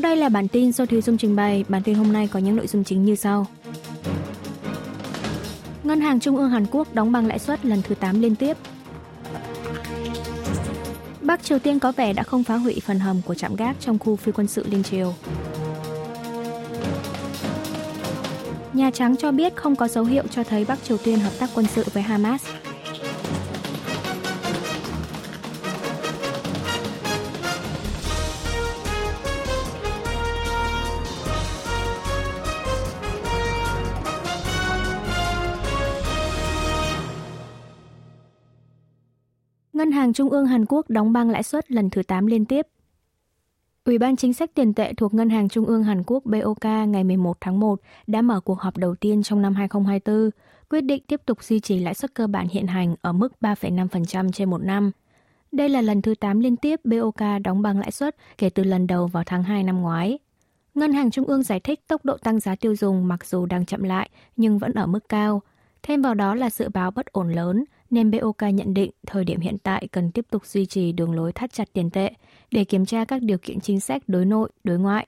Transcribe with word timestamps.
Sau 0.00 0.10
đây 0.10 0.16
là 0.16 0.28
bản 0.28 0.48
tin 0.48 0.72
do 0.72 0.86
Thùy 0.86 1.00
Dung 1.00 1.18
trình 1.18 1.36
bày. 1.36 1.64
Bản 1.68 1.82
tin 1.82 1.94
hôm 1.94 2.12
nay 2.12 2.28
có 2.32 2.38
những 2.38 2.56
nội 2.56 2.66
dung 2.66 2.84
chính 2.84 3.04
như 3.04 3.14
sau. 3.14 3.46
Ngân 5.84 6.00
hàng 6.00 6.20
Trung 6.20 6.36
ương 6.36 6.50
Hàn 6.50 6.66
Quốc 6.70 6.94
đóng 6.94 7.12
băng 7.12 7.26
lãi 7.26 7.38
suất 7.38 7.64
lần 7.64 7.82
thứ 7.82 7.94
8 7.94 8.20
liên 8.20 8.36
tiếp. 8.36 8.56
Bắc 11.20 11.42
Triều 11.42 11.58
Tiên 11.58 11.78
có 11.78 11.92
vẻ 11.92 12.12
đã 12.12 12.22
không 12.22 12.44
phá 12.44 12.56
hủy 12.56 12.80
phần 12.86 12.98
hầm 12.98 13.20
của 13.26 13.34
trạm 13.34 13.56
gác 13.56 13.76
trong 13.80 13.98
khu 13.98 14.16
phi 14.16 14.32
quân 14.32 14.46
sự 14.46 14.64
Liên 14.70 14.82
Triều. 14.82 15.14
Nhà 18.72 18.90
Trắng 18.90 19.16
cho 19.16 19.32
biết 19.32 19.56
không 19.56 19.76
có 19.76 19.88
dấu 19.88 20.04
hiệu 20.04 20.24
cho 20.30 20.44
thấy 20.44 20.64
Bắc 20.64 20.84
Triều 20.84 20.96
Tiên 20.96 21.18
hợp 21.18 21.32
tác 21.38 21.50
quân 21.54 21.66
sự 21.66 21.84
với 21.92 22.02
Hamas. 22.02 22.46
Ngân 39.80 39.92
hàng 39.92 40.12
Trung 40.12 40.30
ương 40.30 40.46
Hàn 40.46 40.64
Quốc 40.68 40.90
đóng 40.90 41.12
băng 41.12 41.30
lãi 41.30 41.42
suất 41.42 41.70
lần 41.70 41.90
thứ 41.90 42.02
8 42.02 42.26
liên 42.26 42.44
tiếp. 42.44 42.66
Ủy 43.84 43.98
ban 43.98 44.16
chính 44.16 44.32
sách 44.32 44.50
tiền 44.54 44.74
tệ 44.74 44.92
thuộc 44.94 45.14
Ngân 45.14 45.30
hàng 45.30 45.48
Trung 45.48 45.64
ương 45.64 45.82
Hàn 45.82 46.02
Quốc 46.06 46.24
BOK 46.24 46.64
ngày 46.64 47.04
11 47.04 47.36
tháng 47.40 47.60
1 47.60 47.80
đã 48.06 48.22
mở 48.22 48.40
cuộc 48.40 48.60
họp 48.60 48.76
đầu 48.76 48.94
tiên 48.94 49.22
trong 49.22 49.42
năm 49.42 49.54
2024, 49.54 50.30
quyết 50.70 50.80
định 50.80 51.02
tiếp 51.06 51.20
tục 51.26 51.44
duy 51.44 51.60
trì 51.60 51.78
lãi 51.78 51.94
suất 51.94 52.14
cơ 52.14 52.26
bản 52.26 52.48
hiện 52.48 52.66
hành 52.66 52.94
ở 53.00 53.12
mức 53.12 53.32
3,5% 53.40 54.32
trên 54.32 54.50
một 54.50 54.62
năm. 54.62 54.90
Đây 55.52 55.68
là 55.68 55.80
lần 55.80 56.02
thứ 56.02 56.14
8 56.14 56.40
liên 56.40 56.56
tiếp 56.56 56.80
BOK 56.84 57.42
đóng 57.44 57.62
băng 57.62 57.78
lãi 57.78 57.90
suất 57.90 58.16
kể 58.38 58.50
từ 58.50 58.64
lần 58.64 58.86
đầu 58.86 59.06
vào 59.06 59.22
tháng 59.26 59.42
2 59.42 59.62
năm 59.62 59.82
ngoái. 59.82 60.18
Ngân 60.74 60.92
hàng 60.92 61.10
Trung 61.10 61.26
ương 61.26 61.42
giải 61.42 61.60
thích 61.60 61.80
tốc 61.88 62.04
độ 62.04 62.16
tăng 62.16 62.40
giá 62.40 62.56
tiêu 62.56 62.76
dùng 62.76 63.08
mặc 63.08 63.26
dù 63.26 63.46
đang 63.46 63.66
chậm 63.66 63.82
lại 63.82 64.10
nhưng 64.36 64.58
vẫn 64.58 64.72
ở 64.74 64.86
mức 64.86 65.08
cao. 65.08 65.42
Thêm 65.82 66.02
vào 66.02 66.14
đó 66.14 66.34
là 66.34 66.50
dự 66.50 66.68
báo 66.68 66.90
bất 66.90 67.06
ổn 67.06 67.32
lớn, 67.32 67.64
nên 67.90 68.10
BOK 68.10 68.42
nhận 68.54 68.74
định 68.74 68.90
thời 69.06 69.24
điểm 69.24 69.40
hiện 69.40 69.58
tại 69.58 69.88
cần 69.92 70.10
tiếp 70.10 70.26
tục 70.30 70.46
duy 70.46 70.66
trì 70.66 70.92
đường 70.92 71.14
lối 71.14 71.32
thắt 71.32 71.52
chặt 71.52 71.68
tiền 71.72 71.90
tệ 71.90 72.10
để 72.50 72.64
kiểm 72.64 72.86
tra 72.86 73.04
các 73.04 73.22
điều 73.22 73.38
kiện 73.38 73.60
chính 73.60 73.80
sách 73.80 74.02
đối 74.06 74.24
nội, 74.24 74.50
đối 74.64 74.78
ngoại. 74.78 75.06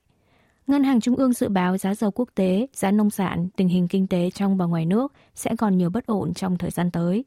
Ngân 0.66 0.84
hàng 0.84 1.00
Trung 1.00 1.16
ương 1.16 1.32
dự 1.32 1.48
báo 1.48 1.78
giá 1.78 1.94
dầu 1.94 2.10
quốc 2.10 2.28
tế, 2.34 2.66
giá 2.72 2.90
nông 2.90 3.10
sản, 3.10 3.48
tình 3.56 3.68
hình 3.68 3.88
kinh 3.88 4.06
tế 4.06 4.30
trong 4.30 4.56
và 4.56 4.64
ngoài 4.64 4.86
nước 4.86 5.12
sẽ 5.34 5.56
còn 5.58 5.78
nhiều 5.78 5.90
bất 5.90 6.06
ổn 6.06 6.34
trong 6.34 6.58
thời 6.58 6.70
gian 6.70 6.90
tới. 6.90 7.24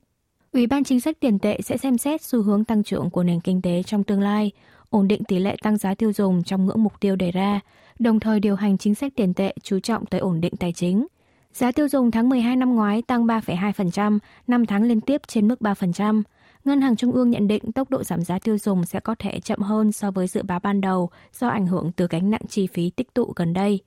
Ủy 0.53 0.67
ban 0.67 0.83
chính 0.83 0.99
sách 0.99 1.19
tiền 1.19 1.39
tệ 1.39 1.59
sẽ 1.63 1.77
xem 1.77 1.97
xét 1.97 2.21
xu 2.21 2.41
hướng 2.41 2.63
tăng 2.63 2.83
trưởng 2.83 3.09
của 3.09 3.23
nền 3.23 3.39
kinh 3.39 3.61
tế 3.61 3.83
trong 3.83 4.03
tương 4.03 4.21
lai, 4.21 4.51
ổn 4.89 5.07
định 5.07 5.23
tỷ 5.23 5.39
lệ 5.39 5.55
tăng 5.61 5.77
giá 5.77 5.95
tiêu 5.95 6.13
dùng 6.13 6.43
trong 6.43 6.65
ngưỡng 6.65 6.83
mục 6.83 6.93
tiêu 6.99 7.15
đề 7.15 7.31
ra, 7.31 7.59
đồng 7.99 8.19
thời 8.19 8.39
điều 8.39 8.55
hành 8.55 8.77
chính 8.77 8.95
sách 8.95 9.13
tiền 9.15 9.33
tệ 9.33 9.53
chú 9.63 9.79
trọng 9.79 10.05
tới 10.05 10.19
ổn 10.19 10.41
định 10.41 10.53
tài 10.59 10.73
chính, 10.73 11.07
Giá 11.55 11.71
tiêu 11.71 11.87
dùng 11.87 12.11
tháng 12.11 12.29
12 12.29 12.55
năm 12.55 12.75
ngoái 12.75 13.01
tăng 13.01 13.25
3,2%, 13.25 14.19
5 14.47 14.65
tháng 14.65 14.83
liên 14.83 15.01
tiếp 15.01 15.21
trên 15.27 15.47
mức 15.47 15.61
3%. 15.61 16.23
Ngân 16.65 16.81
hàng 16.81 16.95
Trung 16.95 17.11
ương 17.11 17.29
nhận 17.29 17.47
định 17.47 17.71
tốc 17.71 17.89
độ 17.89 18.03
giảm 18.03 18.21
giá 18.21 18.39
tiêu 18.39 18.57
dùng 18.57 18.85
sẽ 18.85 18.99
có 18.99 19.15
thể 19.19 19.39
chậm 19.39 19.59
hơn 19.59 19.91
so 19.91 20.11
với 20.11 20.27
dự 20.27 20.43
báo 20.43 20.59
ban 20.59 20.81
đầu 20.81 21.09
do 21.33 21.47
ảnh 21.47 21.67
hưởng 21.67 21.91
từ 21.95 22.07
gánh 22.09 22.31
nặng 22.31 22.41
chi 22.49 22.67
phí 22.67 22.89
tích 22.89 23.13
tụ 23.13 23.33
gần 23.35 23.53
đây. 23.53 23.79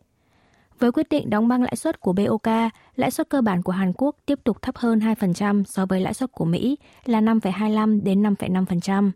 Với 0.79 0.93
quyết 0.93 1.09
định 1.09 1.31
đóng 1.31 1.49
băng 1.49 1.63
lãi 1.63 1.77
suất 1.77 2.01
của 2.01 2.13
BOK, 2.13 2.73
lãi 2.97 3.11
suất 3.11 3.29
cơ 3.29 3.41
bản 3.41 3.63
của 3.63 3.73
Hàn 3.73 3.93
Quốc 3.93 4.17
tiếp 4.27 4.39
tục 4.45 4.63
thấp 4.63 4.77
hơn 4.77 4.99
2% 4.99 5.65
so 5.65 5.87
với 5.87 6.01
lãi 6.01 6.15
suất 6.15 6.33
của 6.33 6.45
Mỹ 6.45 6.79
là 7.05 7.21
5,25 7.21 8.03
đến 8.03 8.23
5,5%. 8.23 9.11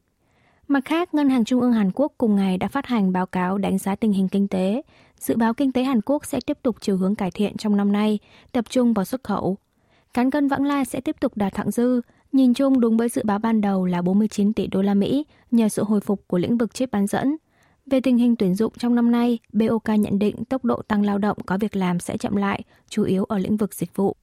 Mặt 0.68 0.84
khác, 0.84 1.14
Ngân 1.14 1.30
hàng 1.30 1.44
Trung 1.44 1.60
ương 1.60 1.72
Hàn 1.72 1.90
Quốc 1.94 2.12
cùng 2.18 2.36
ngày 2.36 2.58
đã 2.58 2.68
phát 2.68 2.86
hành 2.86 3.12
báo 3.12 3.26
cáo 3.26 3.58
đánh 3.58 3.78
giá 3.78 3.96
tình 3.96 4.12
hình 4.12 4.28
kinh 4.28 4.48
tế, 4.48 4.82
dự 5.18 5.36
báo 5.36 5.54
kinh 5.54 5.72
tế 5.72 5.82
Hàn 5.82 6.00
Quốc 6.00 6.26
sẽ 6.26 6.40
tiếp 6.46 6.58
tục 6.62 6.76
chiều 6.80 6.96
hướng 6.96 7.14
cải 7.14 7.30
thiện 7.30 7.56
trong 7.56 7.76
năm 7.76 7.92
nay, 7.92 8.18
tập 8.52 8.64
trung 8.70 8.94
vào 8.94 9.04
xuất 9.04 9.24
khẩu. 9.24 9.56
Cán 10.14 10.30
cân 10.30 10.48
vãng 10.48 10.64
lai 10.64 10.84
sẽ 10.84 11.00
tiếp 11.00 11.16
tục 11.20 11.36
đạt 11.36 11.54
thặng 11.54 11.70
dư, 11.70 12.00
nhìn 12.32 12.54
chung 12.54 12.80
đúng 12.80 12.96
với 12.96 13.08
dự 13.08 13.22
báo 13.24 13.38
ban 13.38 13.60
đầu 13.60 13.86
là 13.86 14.02
49 14.02 14.52
tỷ 14.52 14.66
đô 14.66 14.82
la 14.82 14.94
Mỹ 14.94 15.24
nhờ 15.50 15.68
sự 15.68 15.84
hồi 15.84 16.00
phục 16.00 16.28
của 16.28 16.38
lĩnh 16.38 16.58
vực 16.58 16.74
chip 16.74 16.90
bán 16.90 17.06
dẫn. 17.06 17.36
Về 17.86 18.00
tình 18.00 18.18
hình 18.18 18.36
tuyển 18.36 18.54
dụng 18.54 18.72
trong 18.78 18.94
năm 18.94 19.10
nay, 19.10 19.38
BOK 19.52 19.88
nhận 19.98 20.18
định 20.18 20.44
tốc 20.44 20.64
độ 20.64 20.82
tăng 20.88 21.04
lao 21.04 21.18
động 21.18 21.36
có 21.46 21.58
việc 21.60 21.76
làm 21.76 22.00
sẽ 22.00 22.16
chậm 22.16 22.36
lại, 22.36 22.62
chủ 22.88 23.04
yếu 23.04 23.24
ở 23.24 23.38
lĩnh 23.38 23.56
vực 23.56 23.74
dịch 23.74 23.96
vụ. 23.96 24.16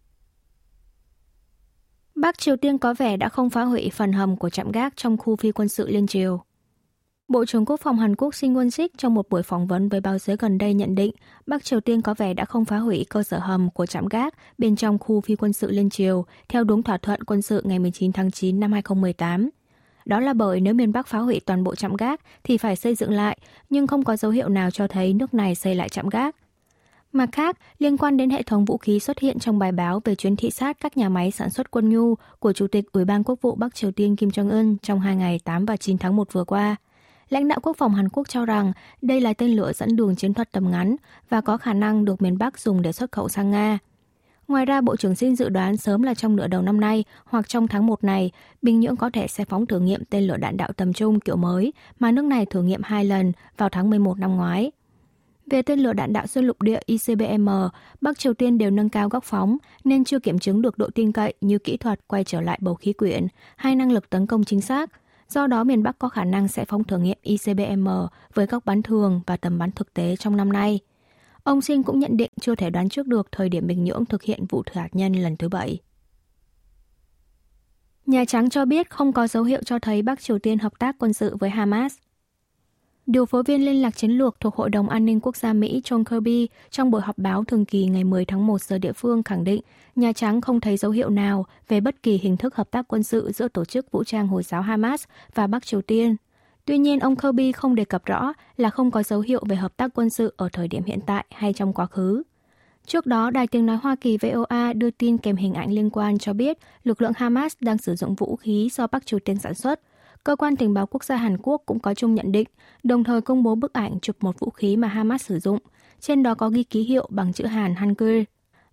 Bắc 2.19 2.38
Triều 2.38 2.56
Tiên 2.56 2.78
có 2.78 2.94
vẻ 2.94 3.18
đã 3.18 3.30
không 3.30 3.50
phá 3.50 3.63
hủy 3.63 3.90
phần 3.94 4.13
hầm 4.13 4.38
của 4.38 4.50
trạm 4.50 4.72
gác 4.72 4.97
trong 4.97 5.18
khu 5.18 5.35
phi 5.35 5.52
quân 5.52 5.69
sự 5.69 5.88
Liên 5.88 6.07
Triều. 6.07 6.41
Bộ 7.28 7.46
trưởng 7.46 7.66
Quốc 7.66 7.80
phòng 7.80 7.97
Hàn 7.97 8.16
Quốc 8.16 8.35
Shin 8.35 8.53
Won-sik 8.53 8.88
trong 8.97 9.13
một 9.13 9.30
buổi 9.30 9.44
phỏng 9.44 9.68
vấn 9.68 9.90
với 9.90 10.02
báo 10.02 10.18
giới 10.18 10.38
gần 10.38 10.57
đây 10.57 10.74
nhận 10.74 10.96
định 10.96 11.12
Bắc 11.47 11.63
Triều 11.63 11.80
Tiên 11.80 12.02
có 12.02 12.13
vẻ 12.13 12.34
đã 12.34 12.46
không 12.46 12.66
phá 12.66 12.78
hủy 12.78 13.06
cơ 13.09 13.24
sở 13.24 13.40
hầm 13.40 13.69
của 13.69 13.85
trạm 13.85 14.07
gác 14.07 14.34
bên 14.57 14.75
trong 14.75 15.00
khu 15.00 15.22
phi 15.22 15.35
quân 15.35 15.53
sự 15.53 15.72
Liên 15.72 15.90
Triều 15.90 16.25
theo 16.50 16.63
đúng 16.63 16.84
thỏa 16.84 16.97
thuận 16.97 17.24
quân 17.24 17.41
sự 17.41 17.62
ngày 17.66 17.80
19 17.80 18.12
tháng 18.12 18.31
9 18.31 18.59
năm 18.59 18.72
2018. 18.72 19.50
Đó 20.06 20.19
là 20.19 20.34
bởi 20.34 20.62
nếu 20.62 20.74
miền 20.74 20.91
Bắc 20.91 21.07
phá 21.07 21.19
hủy 21.19 21.40
toàn 21.46 21.63
bộ 21.63 21.75
trạm 21.75 21.96
gác 21.96 22.22
thì 22.44 22.57
phải 22.57 22.75
xây 22.75 22.96
dựng 22.96 23.12
lại, 23.12 23.38
nhưng 23.69 23.88
không 23.88 24.03
có 24.03 24.16
dấu 24.16 24.31
hiệu 24.31 24.50
nào 24.50 24.72
cho 24.72 24.88
thấy 24.88 25.13
nước 25.13 25.34
này 25.34 25.56
xây 25.56 25.75
lại 25.75 25.90
trạm 25.90 26.09
gác. 26.09 26.36
Mặt 27.13 27.29
khác, 27.31 27.57
liên 27.79 27.97
quan 27.97 28.17
đến 28.17 28.29
hệ 28.29 28.43
thống 28.43 28.65
vũ 28.65 28.77
khí 28.77 28.99
xuất 28.99 29.19
hiện 29.19 29.39
trong 29.39 29.59
bài 29.59 29.71
báo 29.71 30.01
về 30.05 30.15
chuyến 30.15 30.35
thị 30.35 30.49
sát 30.49 30.77
các 30.79 30.97
nhà 30.97 31.09
máy 31.09 31.31
sản 31.31 31.49
xuất 31.49 31.71
quân 31.71 31.89
nhu 31.89 32.15
của 32.39 32.53
Chủ 32.53 32.67
tịch 32.67 32.91
Ủy 32.91 33.05
ban 33.05 33.23
Quốc 33.23 33.41
vụ 33.41 33.55
Bắc 33.55 33.75
Triều 33.75 33.91
Tiên 33.91 34.15
Kim 34.15 34.29
Jong-un 34.29 34.75
trong 34.81 34.99
hai 34.99 35.15
ngày 35.15 35.39
8 35.43 35.65
và 35.65 35.77
9 35.77 35.97
tháng 35.97 36.15
1 36.15 36.33
vừa 36.33 36.43
qua– 36.43 36.75
Lãnh 37.29 37.47
đạo 37.47 37.59
quốc 37.61 37.77
phòng 37.77 37.95
Hàn 37.95 38.09
Quốc 38.09 38.29
cho 38.29 38.45
rằng 38.45 38.71
đây 39.01 39.21
là 39.21 39.33
tên 39.33 39.51
lửa 39.51 39.71
dẫn 39.73 39.95
đường 39.95 40.15
chiến 40.15 40.33
thuật 40.33 40.51
tầm 40.51 40.71
ngắn 40.71 40.95
và 41.29 41.41
có 41.41 41.57
khả 41.57 41.73
năng 41.73 42.05
được 42.05 42.21
miền 42.21 42.37
Bắc 42.37 42.59
dùng 42.59 42.81
để 42.81 42.91
xuất 42.91 43.11
khẩu 43.11 43.29
sang 43.29 43.51
Nga. 43.51 43.79
Ngoài 44.47 44.65
ra, 44.65 44.81
Bộ 44.81 44.95
trưởng 44.95 45.15
Xin 45.15 45.35
dự 45.35 45.49
đoán 45.49 45.77
sớm 45.77 46.03
là 46.03 46.13
trong 46.13 46.35
nửa 46.35 46.47
đầu 46.47 46.61
năm 46.61 46.79
nay 46.79 47.03
hoặc 47.25 47.49
trong 47.49 47.67
tháng 47.67 47.85
1 47.85 48.03
này, 48.03 48.31
Bình 48.61 48.79
Nhưỡng 48.79 48.95
có 48.95 49.09
thể 49.09 49.27
sẽ 49.27 49.45
phóng 49.45 49.65
thử 49.65 49.79
nghiệm 49.79 50.03
tên 50.09 50.23
lửa 50.23 50.37
đạn 50.37 50.57
đạo 50.57 50.69
tầm 50.77 50.93
trung 50.93 51.19
kiểu 51.19 51.35
mới 51.35 51.73
mà 51.99 52.11
nước 52.11 52.25
này 52.25 52.45
thử 52.45 52.63
nghiệm 52.63 52.81
hai 52.83 53.05
lần 53.05 53.31
vào 53.57 53.69
tháng 53.69 53.89
11 53.89 54.19
năm 54.19 54.35
ngoái. 54.35 54.71
Về 55.49 55.61
tên 55.61 55.79
lửa 55.79 55.93
đạn 55.93 56.13
đạo 56.13 56.27
xuyên 56.27 56.45
lục 56.45 56.61
địa 56.61 56.79
ICBM, 56.85 57.49
Bắc 58.01 58.19
Triều 58.19 58.33
Tiên 58.33 58.57
đều 58.57 58.71
nâng 58.71 58.89
cao 58.89 59.09
góc 59.09 59.23
phóng 59.23 59.57
nên 59.83 60.03
chưa 60.03 60.19
kiểm 60.19 60.39
chứng 60.39 60.61
được 60.61 60.77
độ 60.77 60.89
tin 60.95 61.11
cậy 61.11 61.33
như 61.41 61.59
kỹ 61.59 61.77
thuật 61.77 62.07
quay 62.07 62.23
trở 62.23 62.41
lại 62.41 62.59
bầu 62.61 62.75
khí 62.75 62.93
quyển 62.93 63.27
hay 63.55 63.75
năng 63.75 63.91
lực 63.91 64.09
tấn 64.09 64.27
công 64.27 64.43
chính 64.43 64.61
xác– 64.61 64.89
Do 65.29 65.47
đó, 65.47 65.63
miền 65.63 65.83
Bắc 65.83 65.99
có 65.99 66.09
khả 66.09 66.23
năng 66.23 66.47
sẽ 66.47 66.65
phóng 66.65 66.83
thử 66.83 66.97
nghiệm 66.97 67.17
ICBM 67.21 67.88
với 68.33 68.45
góc 68.45 68.65
bắn 68.65 68.81
thường 68.81 69.21
và 69.25 69.38
tầm 69.38 69.57
bắn 69.57 69.71
thực 69.71 69.93
tế 69.93 70.15
trong 70.15 70.38
năm 70.38 70.53
nay. 70.53 70.79
Ông 71.43 71.61
Sinh 71.61 71.83
cũng 71.83 71.99
nhận 71.99 72.17
định 72.17 72.31
chưa 72.41 72.55
thể 72.55 72.69
đoán 72.69 72.89
trước 72.89 73.07
được 73.07 73.27
thời 73.31 73.49
điểm 73.49 73.67
Bình 73.67 73.83
Nhưỡng 73.83 74.05
thực 74.05 74.23
hiện 74.23 74.45
vụ 74.49 74.63
thử 74.63 74.81
hạt 74.81 74.89
nhân 74.91 75.13
lần 75.13 75.38
thứ 75.38 75.49
bảy. 75.49 75.79
Nhà 78.05 78.25
Trắng 78.25 78.49
cho 78.49 78.65
biết 78.65 78.89
không 78.89 79.13
có 79.13 79.27
dấu 79.27 79.43
hiệu 79.43 79.61
cho 79.65 79.79
thấy 79.79 80.01
Bắc 80.01 80.21
Triều 80.21 80.39
Tiên 80.39 80.59
hợp 80.59 80.79
tác 80.79 80.95
quân 80.99 81.13
sự 81.13 81.35
với 81.35 81.49
Hamas. 81.49 81.95
Điều 83.09 83.25
phối 83.25 83.43
viên 83.43 83.65
liên 83.65 83.81
lạc 83.81 83.97
chiến 83.97 84.11
lược 84.11 84.39
thuộc 84.39 84.55
Hội 84.55 84.69
đồng 84.69 84.89
An 84.89 85.05
ninh 85.05 85.19
Quốc 85.19 85.35
gia 85.35 85.53
Mỹ 85.53 85.81
John 85.83 86.03
Kirby 86.03 86.47
trong 86.69 86.91
buổi 86.91 87.01
họp 87.01 87.17
báo 87.17 87.43
thường 87.43 87.65
kỳ 87.65 87.85
ngày 87.85 88.03
10 88.03 88.25
tháng 88.25 88.47
1 88.47 88.61
giờ 88.61 88.77
địa 88.77 88.93
phương 88.93 89.23
khẳng 89.23 89.43
định 89.43 89.61
Nhà 89.95 90.13
Trắng 90.13 90.41
không 90.41 90.61
thấy 90.61 90.77
dấu 90.77 90.91
hiệu 90.91 91.09
nào 91.09 91.45
về 91.67 91.81
bất 91.81 92.03
kỳ 92.03 92.17
hình 92.17 92.37
thức 92.37 92.55
hợp 92.55 92.71
tác 92.71 92.87
quân 92.87 93.03
sự 93.03 93.31
giữa 93.35 93.47
tổ 93.47 93.65
chức 93.65 93.91
vũ 93.91 94.03
trang 94.03 94.27
Hồi 94.27 94.43
giáo 94.43 94.61
Hamas 94.61 95.03
và 95.33 95.47
Bắc 95.47 95.65
Triều 95.65 95.81
Tiên. 95.81 96.15
Tuy 96.65 96.77
nhiên, 96.77 96.99
ông 96.99 97.15
Kirby 97.15 97.51
không 97.51 97.75
đề 97.75 97.85
cập 97.85 98.05
rõ 98.05 98.33
là 98.57 98.69
không 98.69 98.91
có 98.91 99.03
dấu 99.03 99.19
hiệu 99.19 99.43
về 99.47 99.55
hợp 99.55 99.77
tác 99.77 99.91
quân 99.95 100.09
sự 100.09 100.33
ở 100.37 100.49
thời 100.53 100.67
điểm 100.67 100.83
hiện 100.83 100.99
tại 101.05 101.25
hay 101.31 101.53
trong 101.53 101.73
quá 101.73 101.85
khứ. 101.85 102.23
Trước 102.85 103.05
đó, 103.05 103.31
Đài 103.31 103.47
tiếng 103.47 103.65
nói 103.65 103.77
Hoa 103.81 103.95
Kỳ 103.95 104.17
VOA 104.17 104.73
đưa 104.73 104.91
tin 104.91 105.17
kèm 105.17 105.35
hình 105.35 105.53
ảnh 105.53 105.71
liên 105.71 105.89
quan 105.89 106.17
cho 106.17 106.33
biết 106.33 106.57
lực 106.83 107.01
lượng 107.01 107.13
Hamas 107.15 107.53
đang 107.59 107.77
sử 107.77 107.95
dụng 107.95 108.15
vũ 108.15 108.35
khí 108.35 108.69
do 108.71 108.87
Bắc 108.87 109.05
Triều 109.05 109.19
Tiên 109.19 109.39
sản 109.39 109.53
xuất 109.53 109.79
Cơ 110.24 110.36
quan 110.36 110.56
tình 110.56 110.74
báo 110.74 110.88
quốc 110.88 111.04
gia 111.04 111.16
Hàn 111.16 111.38
Quốc 111.42 111.62
cũng 111.66 111.80
có 111.80 111.94
chung 111.94 112.16
nhận 112.16 112.31
định, 112.31 112.48
đồng 112.83 113.04
thời 113.04 113.21
công 113.21 113.44
bố 113.44 113.56
bức 113.56 113.74
ảnh 113.74 114.00
chụp 114.00 114.16
một 114.19 114.39
vũ 114.39 114.50
khí 114.50 114.77
mà 114.77 114.88
Hamas 114.88 115.25
sử 115.25 115.39
dụng. 115.39 115.60
Trên 116.00 116.24
đó 116.24 116.36
có 116.36 116.50
ghi 116.50 116.63
ký 116.63 116.83
hiệu 116.83 117.07
bằng 117.10 117.33
chữ 117.33 117.45
Hàn 117.45 117.75
Hangul. 117.75 118.21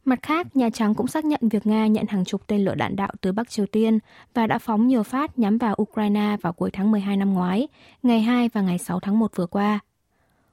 Mặt 0.05 0.19
khác, 0.23 0.57
Nhà 0.57 0.71
Trắng 0.71 0.95
cũng 0.95 1.07
xác 1.07 1.25
nhận 1.25 1.41
việc 1.43 1.67
Nga 1.67 1.87
nhận 1.87 2.07
hàng 2.09 2.25
chục 2.25 2.47
tên 2.47 2.65
lửa 2.65 2.75
đạn 2.75 2.97
đạo 2.97 3.13
từ 3.21 3.33
Bắc 3.33 3.51
Triều 3.51 3.67
Tiên 3.67 3.99
và 4.35 4.47
đã 4.47 4.59
phóng 4.59 4.87
nhiều 4.87 5.03
phát 5.03 5.39
nhắm 5.39 5.59
vào 5.59 5.77
Ukraine 5.83 6.37
vào 6.43 6.53
cuối 6.53 6.71
tháng 6.73 6.91
12 6.91 7.17
năm 7.17 7.35
ngoái, 7.35 7.69
ngày 8.03 8.21
2 8.21 8.49
và 8.49 8.61
ngày 8.61 8.79
6 8.79 9.01
tháng 9.01 9.19
1 9.19 9.37
vừa 9.37 9.47
qua. 9.47 9.81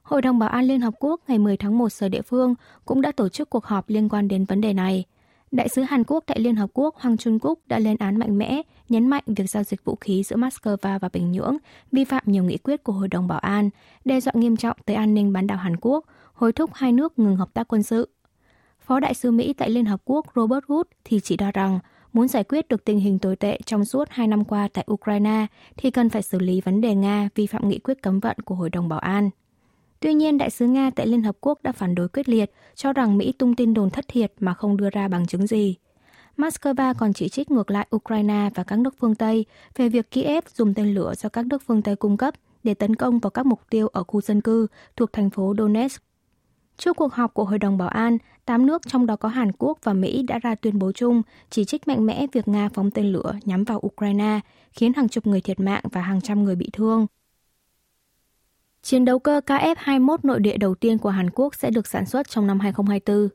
Hội 0.02 0.22
đồng 0.22 0.38
Bảo 0.38 0.48
an 0.48 0.64
Liên 0.64 0.80
Hợp 0.80 0.94
Quốc 1.00 1.20
ngày 1.28 1.38
10 1.38 1.56
tháng 1.56 1.78
1 1.78 1.92
giờ 1.92 2.08
địa 2.08 2.22
phương 2.22 2.54
cũng 2.84 3.00
đã 3.00 3.12
tổ 3.12 3.28
chức 3.28 3.50
cuộc 3.50 3.64
họp 3.64 3.88
liên 3.88 4.08
quan 4.08 4.28
đến 4.28 4.44
vấn 4.44 4.60
đề 4.60 4.72
này. 4.72 5.04
Đại 5.54 5.68
sứ 5.68 5.82
Hàn 5.82 6.04
Quốc 6.04 6.24
tại 6.26 6.40
Liên 6.40 6.56
Hợp 6.56 6.70
Quốc 6.74 6.96
Hoàng 6.96 7.16
Trung 7.16 7.38
Quốc 7.40 7.58
đã 7.66 7.78
lên 7.78 7.96
án 7.98 8.18
mạnh 8.18 8.38
mẽ, 8.38 8.62
nhấn 8.88 9.08
mạnh 9.08 9.22
việc 9.26 9.50
giao 9.50 9.62
dịch 9.62 9.84
vũ 9.84 9.96
khí 10.00 10.22
giữa 10.22 10.36
Moscow 10.36 10.98
và 11.00 11.08
Bình 11.12 11.32
Nhưỡng 11.32 11.56
vi 11.92 12.04
phạm 12.04 12.22
nhiều 12.26 12.44
nghị 12.44 12.58
quyết 12.58 12.84
của 12.84 12.92
Hội 12.92 13.08
đồng 13.08 13.28
Bảo 13.28 13.38
an, 13.38 13.70
đe 14.04 14.20
dọa 14.20 14.32
nghiêm 14.36 14.56
trọng 14.56 14.76
tới 14.84 14.96
an 14.96 15.14
ninh 15.14 15.32
bán 15.32 15.46
đảo 15.46 15.58
Hàn 15.58 15.76
Quốc, 15.80 16.04
hối 16.32 16.52
thúc 16.52 16.70
hai 16.74 16.92
nước 16.92 17.18
ngừng 17.18 17.36
hợp 17.36 17.54
tác 17.54 17.68
quân 17.68 17.82
sự. 17.82 18.08
Phó 18.80 19.00
đại 19.00 19.14
sứ 19.14 19.30
Mỹ 19.30 19.52
tại 19.52 19.70
Liên 19.70 19.84
Hợp 19.84 20.00
Quốc 20.04 20.26
Robert 20.36 20.64
Wood 20.64 20.84
thì 21.04 21.20
chỉ 21.20 21.36
ra 21.36 21.50
rằng 21.50 21.78
muốn 22.12 22.28
giải 22.28 22.44
quyết 22.44 22.68
được 22.68 22.84
tình 22.84 23.00
hình 23.00 23.18
tồi 23.18 23.36
tệ 23.36 23.58
trong 23.66 23.84
suốt 23.84 24.08
hai 24.10 24.26
năm 24.26 24.44
qua 24.44 24.68
tại 24.72 24.86
Ukraine 24.92 25.46
thì 25.76 25.90
cần 25.90 26.10
phải 26.10 26.22
xử 26.22 26.38
lý 26.38 26.60
vấn 26.60 26.80
đề 26.80 26.94
Nga 26.94 27.28
vi 27.34 27.46
phạm 27.46 27.68
nghị 27.68 27.78
quyết 27.78 28.02
cấm 28.02 28.20
vận 28.20 28.36
của 28.44 28.54
Hội 28.54 28.70
đồng 28.70 28.88
Bảo 28.88 28.98
an. 28.98 29.30
Tuy 30.04 30.14
nhiên, 30.14 30.38
đại 30.38 30.50
sứ 30.50 30.66
Nga 30.66 30.90
tại 30.90 31.06
Liên 31.06 31.22
Hợp 31.22 31.36
Quốc 31.40 31.62
đã 31.62 31.72
phản 31.72 31.94
đối 31.94 32.08
quyết 32.08 32.28
liệt, 32.28 32.50
cho 32.74 32.92
rằng 32.92 33.18
Mỹ 33.18 33.32
tung 33.32 33.54
tin 33.54 33.74
đồn 33.74 33.90
thất 33.90 34.08
thiệt 34.08 34.32
mà 34.40 34.54
không 34.54 34.76
đưa 34.76 34.90
ra 34.90 35.08
bằng 35.08 35.26
chứng 35.26 35.46
gì. 35.46 35.76
Moscow 36.36 36.94
còn 36.98 37.12
chỉ 37.12 37.28
trích 37.28 37.50
ngược 37.50 37.70
lại 37.70 37.86
Ukraine 37.96 38.50
và 38.54 38.64
các 38.64 38.78
nước 38.78 38.94
phương 39.00 39.14
Tây 39.14 39.44
về 39.76 39.88
việc 39.88 40.10
Kiev 40.10 40.44
dùng 40.54 40.74
tên 40.74 40.94
lửa 40.94 41.12
do 41.16 41.28
các 41.28 41.46
nước 41.46 41.62
phương 41.66 41.82
Tây 41.82 41.96
cung 41.96 42.16
cấp 42.16 42.34
để 42.62 42.74
tấn 42.74 42.96
công 42.96 43.18
vào 43.18 43.30
các 43.30 43.46
mục 43.46 43.60
tiêu 43.70 43.88
ở 43.88 44.04
khu 44.04 44.20
dân 44.20 44.40
cư 44.40 44.66
thuộc 44.96 45.12
thành 45.12 45.30
phố 45.30 45.54
Donetsk. 45.58 46.02
Trước 46.76 46.96
cuộc 46.96 47.12
họp 47.12 47.34
của 47.34 47.44
Hội 47.44 47.58
đồng 47.58 47.78
Bảo 47.78 47.88
an, 47.88 48.18
8 48.44 48.66
nước 48.66 48.82
trong 48.86 49.06
đó 49.06 49.16
có 49.16 49.28
Hàn 49.28 49.52
Quốc 49.58 49.78
và 49.82 49.92
Mỹ 49.92 50.22
đã 50.22 50.38
ra 50.38 50.54
tuyên 50.54 50.78
bố 50.78 50.92
chung 50.92 51.22
chỉ 51.50 51.64
trích 51.64 51.88
mạnh 51.88 52.06
mẽ 52.06 52.26
việc 52.32 52.48
Nga 52.48 52.68
phóng 52.74 52.90
tên 52.90 53.12
lửa 53.12 53.32
nhắm 53.44 53.64
vào 53.64 53.80
Ukraine, 53.86 54.40
khiến 54.72 54.92
hàng 54.96 55.08
chục 55.08 55.26
người 55.26 55.40
thiệt 55.40 55.60
mạng 55.60 55.84
và 55.92 56.00
hàng 56.00 56.20
trăm 56.20 56.44
người 56.44 56.56
bị 56.56 56.70
thương. 56.72 57.06
Chiến 58.84 59.04
đấu 59.04 59.18
cơ 59.18 59.40
KF-21 59.46 60.16
nội 60.22 60.40
địa 60.40 60.56
đầu 60.56 60.74
tiên 60.74 60.98
của 60.98 61.08
Hàn 61.08 61.30
Quốc 61.30 61.54
sẽ 61.54 61.70
được 61.70 61.86
sản 61.86 62.06
xuất 62.06 62.30
trong 62.30 62.46
năm 62.46 62.60
2024. 62.60 63.28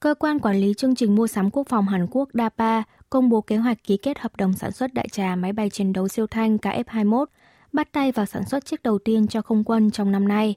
Cơ 0.00 0.14
quan 0.14 0.38
quản 0.38 0.56
lý 0.56 0.74
chương 0.74 0.94
trình 0.94 1.14
mua 1.14 1.26
sắm 1.26 1.50
quốc 1.50 1.68
phòng 1.68 1.88
Hàn 1.88 2.06
Quốc 2.10 2.28
DAPA 2.34 2.82
công 3.10 3.28
bố 3.28 3.40
kế 3.40 3.56
hoạch 3.56 3.84
ký 3.84 3.96
kết 3.96 4.18
hợp 4.18 4.36
đồng 4.36 4.52
sản 4.52 4.72
xuất 4.72 4.94
đại 4.94 5.08
trà 5.08 5.36
máy 5.36 5.52
bay 5.52 5.70
chiến 5.70 5.92
đấu 5.92 6.08
siêu 6.08 6.26
thanh 6.26 6.56
KF-21, 6.56 7.24
bắt 7.72 7.92
tay 7.92 8.12
vào 8.12 8.26
sản 8.26 8.44
xuất 8.46 8.64
chiếc 8.64 8.82
đầu 8.82 8.98
tiên 8.98 9.26
cho 9.26 9.42
không 9.42 9.64
quân 9.64 9.90
trong 9.90 10.12
năm 10.12 10.28
nay. 10.28 10.54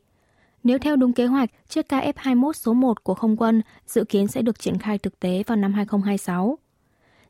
Nếu 0.64 0.78
theo 0.80 0.96
đúng 0.96 1.14
kế 1.14 1.26
hoạch, 1.26 1.50
chiếc 1.70 1.86
KF-21 1.90 2.52
số 2.52 2.74
1 2.74 3.04
của 3.04 3.14
không 3.14 3.38
quân 3.38 3.62
dự 3.88 4.04
kiến 4.04 4.28
sẽ 4.28 4.42
được 4.42 4.60
triển 4.60 4.78
khai 4.78 4.98
thực 4.98 5.20
tế 5.20 5.44
vào 5.48 5.56
năm 5.56 5.74
2026. 5.74 6.58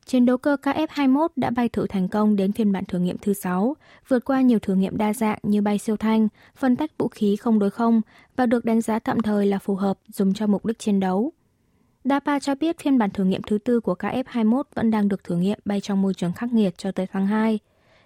Chiến 0.06 0.26
đấu 0.26 0.38
cơ 0.38 0.58
KF-21 0.62 1.28
đã 1.36 1.50
bay 1.50 1.70
thử 1.70 1.88
thành 1.88 2.08
công 2.08 2.36
đến 2.36 2.52
phiên 2.52 2.72
bản 2.72 2.86
thử 2.86 3.00
nghiệm 3.00 3.18
thứ 3.18 3.34
6, 3.34 3.76
vượt 4.08 4.26
qua 4.26 4.42
nhiều 4.42 4.60
thử 4.60 4.76
nghiệm 4.76 4.98
đa 4.98 5.14
dạng 5.14 5.40
như 5.44 5.62
bay 5.62 5.78
siêu 5.78 5.98
thanh, 5.98 6.28
phân 6.56 6.76
tách 6.76 6.98
vũ 6.98 7.08
khí 7.08 7.36
không 7.36 7.60
đối 7.60 7.70
không 7.70 8.02
và 8.36 8.46
được 8.46 8.66
đánh 8.66 8.82
giá 8.82 9.00
tạm 9.00 9.22
thời 9.22 9.46
là 9.46 9.60
phù 9.60 9.76
hợp 9.76 9.98
dùng 10.08 10.34
cho 10.34 10.48
mục 10.48 10.66
đích 10.66 10.80
chiến 10.80 11.00
đấu. 11.00 11.32
DAPA 12.04 12.40
cho 12.40 12.56
biết 12.56 12.80
phiên 12.80 12.98
bản 12.98 13.10
thử 13.10 13.24
nghiệm 13.24 13.42
thứ 13.42 13.58
tư 13.58 13.80
của 13.80 13.96
KF-21 14.00 14.64
vẫn 14.76 14.92
đang 14.92 15.08
được 15.08 15.24
thử 15.24 15.38
nghiệm 15.38 15.60
bay 15.66 15.82
trong 15.82 16.02
môi 16.02 16.14
trường 16.14 16.34
khắc 16.34 16.54
nghiệt 16.54 16.78
cho 16.78 16.92
tới 16.92 17.08
tháng 17.12 17.28
2. 17.28 17.60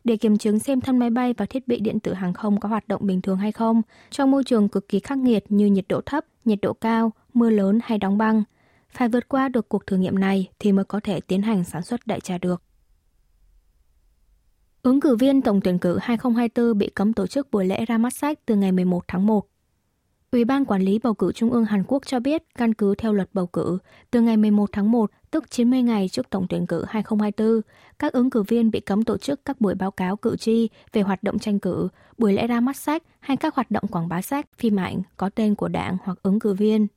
Để 0.04 0.18
kiểm 0.18 0.38
chứng 0.38 0.60
xem 0.60 0.82
thân 0.82 0.98
máy 0.98 1.10
bay 1.10 1.34
và 1.38 1.46
thiết 1.46 1.68
bị 1.68 1.80
điện 1.80 2.00
tử 2.00 2.14
hàng 2.14 2.34
không 2.34 2.60
có 2.60 2.70
hoạt 2.70 2.88
động 2.88 3.02
bình 3.04 3.22
thường 3.22 3.38
hay 3.38 3.52
không, 3.52 3.82
trong 4.10 4.32
môi 4.32 4.44
trường 4.44 4.70
cực 4.70 4.88
kỳ 4.88 5.00
khắc 5.00 5.18
nghiệt 5.18 5.46
như 5.50 5.66
nhiệt 5.66 5.86
độ 5.90 6.02
thấp, 6.02 6.26
nhiệt 6.46 6.60
độ 6.62 6.74
cao, 6.74 7.12
mưa 7.34 7.50
lớn 7.50 7.80
hay 7.84 7.98
đóng 7.98 8.18
băng. 8.18 8.44
Phải 8.90 9.10
vượt 9.10 9.30
qua 9.30 9.50
được 9.50 9.70
cuộc 9.70 9.88
thử 9.88 9.98
nghiệm 9.98 10.20
này 10.20 10.50
thì 10.60 10.72
mới 10.72 10.86
có 10.86 11.00
thể 11.04 11.20
tiến 11.22 11.42
hành 11.42 11.64
sản 11.64 11.84
xuất 11.84 12.08
đại 12.08 12.20
trà 12.20 12.38
được. 12.38 12.64
Ứng 14.84 15.00
cử 15.00 15.16
viên 15.16 15.42
Tổng 15.42 15.62
tuyển 15.62 15.80
cử 15.80 15.98
2024 16.02 16.78
bị 16.78 16.90
cấm 16.90 17.14
tổ 17.14 17.28
chức 17.28 17.52
buổi 17.52 17.66
lễ 17.66 17.86
ra 17.86 17.98
mắt 17.98 18.14
sách 18.14 18.40
từ 18.46 18.56
ngày 18.56 18.72
11 18.72 19.04
tháng 19.08 19.26
1. 19.26 19.46
Ủy 20.32 20.46
ban 20.46 20.66
Quản 20.66 20.82
lý 20.82 21.00
Bầu 21.00 21.14
cử 21.14 21.32
Trung 21.32 21.52
ương 21.52 21.66
Hàn 21.66 21.84
Quốc 21.88 22.04
cho 22.06 22.20
biết, 22.20 22.44
căn 22.56 22.74
cứ 22.74 22.96
theo 22.96 23.14
luật 23.14 23.30
bầu 23.34 23.48
cử, 23.48 23.78
từ 24.12 24.22
ngày 24.22 24.38
11 24.38 24.70
tháng 24.72 24.92
1, 24.92 25.12
tức 25.32 25.52
90 25.52 25.82
ngày 25.82 26.10
trước 26.10 26.30
Tổng 26.30 26.46
tuyển 26.50 26.68
cử 26.68 26.86
2024, 26.88 27.62
các 28.00 28.14
ứng 28.14 28.30
cử 28.30 28.44
viên 28.44 28.72
bị 28.72 28.80
cấm 28.80 29.04
tổ 29.04 29.18
chức 29.18 29.46
các 29.46 29.62
buổi 29.62 29.76
báo 29.76 29.92
cáo 29.92 30.16
cử 30.16 30.36
tri 30.38 30.70
về 30.94 31.02
hoạt 31.02 31.24
động 31.24 31.40
tranh 31.40 31.60
cử, 31.60 31.88
buổi 32.18 32.34
lễ 32.34 32.48
ra 32.48 32.60
mắt 32.60 32.76
sách 32.76 33.04
hay 33.20 33.38
các 33.38 33.56
hoạt 33.56 33.72
động 33.72 33.88
quảng 33.88 34.08
bá 34.08 34.22
sách, 34.22 34.46
phim 34.58 34.76
ảnh 34.76 35.02
có 35.18 35.30
tên 35.30 35.56
của 35.56 35.68
đảng 35.68 35.98
hoặc 36.04 36.20
ứng 36.24 36.40
cử 36.40 36.54
viên. 36.54 36.88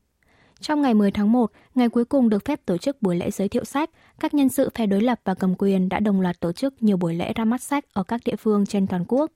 Trong 0.63 0.83
ngày 0.83 0.95
10 0.95 1.11
tháng 1.11 1.33
1, 1.33 1.51
ngày 1.75 1.89
cuối 1.89 2.05
cùng 2.05 2.29
được 2.29 2.45
phép 2.45 2.67
tổ 2.67 2.77
chức 2.77 3.03
buổi 3.03 3.17
lễ 3.17 3.31
giới 3.31 3.49
thiệu 3.49 3.65
sách, 3.65 3.91
các 4.21 4.35
nhân 4.35 4.49
sự 4.49 4.71
phe 4.75 4.87
đối 4.87 5.01
lập 5.01 5.21
và 5.25 5.35
cầm 5.35 5.55
quyền 5.59 5.89
đã 5.89 6.01
đồng 6.01 6.21
loạt 6.21 6.41
tổ 6.41 6.53
chức 6.53 6.83
nhiều 6.83 6.97
buổi 6.97 7.15
lễ 7.15 7.33
ra 7.33 7.45
mắt 7.45 7.63
sách 7.63 7.85
ở 7.93 8.03
các 8.03 8.21
địa 8.25 8.37
phương 8.37 8.67
trên 8.67 8.87
toàn 8.87 9.05
quốc. 9.09 9.31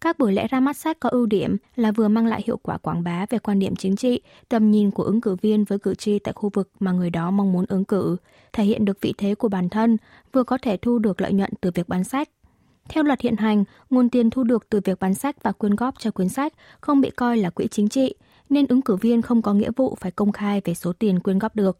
Các 0.00 0.18
buổi 0.18 0.32
lễ 0.32 0.46
ra 0.50 0.60
mắt 0.60 0.76
sách 0.76 1.00
có 1.00 1.08
ưu 1.08 1.26
điểm 1.26 1.56
là 1.76 1.92
vừa 1.92 2.08
mang 2.08 2.26
lại 2.26 2.42
hiệu 2.46 2.56
quả 2.62 2.78
quảng 2.78 3.04
bá 3.04 3.26
về 3.30 3.38
quan 3.38 3.58
điểm 3.58 3.76
chính 3.76 3.96
trị, 3.96 4.20
tầm 4.48 4.70
nhìn 4.70 4.90
của 4.90 5.02
ứng 5.02 5.20
cử 5.20 5.36
viên 5.42 5.64
với 5.64 5.78
cử 5.78 5.94
tri 5.94 6.18
tại 6.18 6.32
khu 6.32 6.50
vực 6.54 6.70
mà 6.80 6.92
người 6.92 7.10
đó 7.10 7.30
mong 7.30 7.52
muốn 7.52 7.64
ứng 7.68 7.84
cử, 7.84 8.16
thể 8.52 8.64
hiện 8.64 8.84
được 8.84 9.00
vị 9.00 9.14
thế 9.18 9.34
của 9.34 9.48
bản 9.48 9.68
thân, 9.68 9.96
vừa 10.32 10.44
có 10.44 10.58
thể 10.62 10.76
thu 10.76 10.98
được 10.98 11.20
lợi 11.20 11.32
nhuận 11.32 11.50
từ 11.60 11.70
việc 11.74 11.88
bán 11.88 12.04
sách. 12.04 12.28
Theo 12.88 13.04
luật 13.04 13.20
hiện 13.20 13.36
hành, 13.36 13.64
nguồn 13.90 14.08
tiền 14.08 14.30
thu 14.30 14.44
được 14.44 14.66
từ 14.70 14.80
việc 14.84 14.98
bán 15.00 15.14
sách 15.14 15.42
và 15.42 15.52
quyên 15.52 15.74
góp 15.74 15.94
cho 15.98 16.10
quyển 16.10 16.28
sách 16.28 16.52
không 16.80 17.00
bị 17.00 17.10
coi 17.10 17.36
là 17.36 17.50
quỹ 17.50 17.66
chính 17.70 17.88
trị, 17.88 18.14
nên 18.50 18.66
ứng 18.66 18.82
cử 18.82 18.96
viên 18.96 19.22
không 19.22 19.42
có 19.42 19.54
nghĩa 19.54 19.70
vụ 19.76 19.96
phải 20.00 20.10
công 20.10 20.32
khai 20.32 20.62
về 20.64 20.74
số 20.74 20.92
tiền 20.92 21.20
quyên 21.20 21.38
góp 21.38 21.56
được. 21.56 21.78